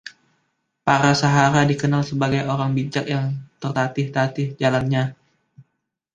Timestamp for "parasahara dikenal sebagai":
0.85-2.41